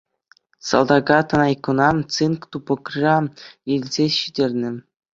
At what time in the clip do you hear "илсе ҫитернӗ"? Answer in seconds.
3.73-4.71